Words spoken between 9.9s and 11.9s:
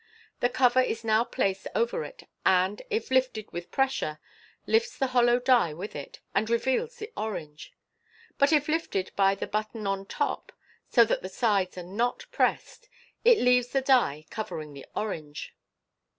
top, so that the sides are